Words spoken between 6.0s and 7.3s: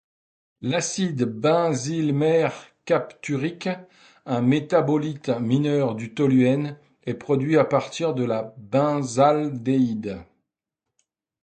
toluène, est